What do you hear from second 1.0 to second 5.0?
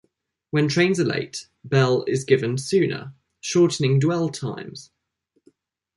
late, bell is given sooner, shortening dwell times.